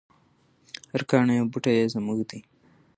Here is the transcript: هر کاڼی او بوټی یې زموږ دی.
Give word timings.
هر 0.91 1.01
کاڼی 1.09 1.35
او 1.39 1.45
بوټی 1.51 1.73
یې 1.79 1.85
زموږ 1.95 2.19
دی. 2.29 2.39